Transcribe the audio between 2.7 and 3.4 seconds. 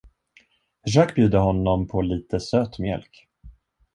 mjölk.